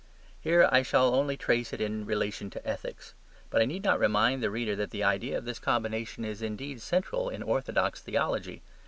[0.39, 3.13] Here I shall only trace it in relation to ethics.
[3.51, 6.81] But I need not remind the reader that the idea of this combination is indeed
[6.81, 8.63] central in orthodox theology.